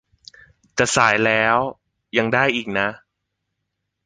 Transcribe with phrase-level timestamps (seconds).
[0.77, 1.55] จะสายแล้ว
[2.17, 2.87] ยัง ได้อีกนะ